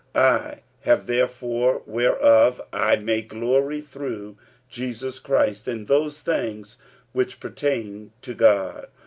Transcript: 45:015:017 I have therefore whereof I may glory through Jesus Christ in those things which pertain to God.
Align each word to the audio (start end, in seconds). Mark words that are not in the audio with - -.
45:015:017 0.15 0.33
I 0.33 0.61
have 0.79 1.05
therefore 1.05 1.83
whereof 1.85 2.61
I 2.73 2.95
may 2.95 3.21
glory 3.21 3.81
through 3.81 4.35
Jesus 4.67 5.19
Christ 5.19 5.67
in 5.67 5.85
those 5.85 6.21
things 6.21 6.79
which 7.13 7.39
pertain 7.39 8.11
to 8.23 8.33
God. 8.33 8.87